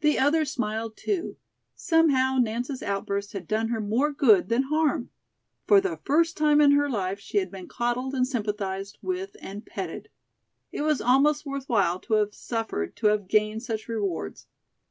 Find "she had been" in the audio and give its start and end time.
7.20-7.68